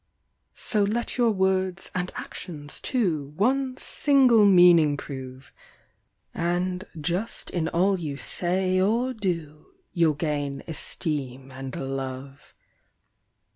[0.55, 5.53] So let your words and actions, too, one single meaning prove,
[6.33, 12.55] And just in all you say or do, you'll gain esteem and love.